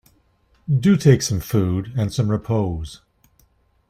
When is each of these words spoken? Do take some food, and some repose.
Do 0.79 0.97
take 0.97 1.21
some 1.21 1.41
food, 1.41 1.93
and 1.95 2.11
some 2.11 2.31
repose. 2.31 3.01